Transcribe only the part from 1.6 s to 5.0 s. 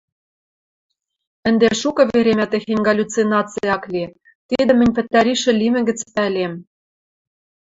шукы веремӓ техень галлюцинаци ак ли, тидӹм мӹнь